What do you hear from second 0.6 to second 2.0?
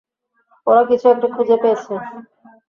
ওরা কিছু একটা খুঁজে পেয়েছে!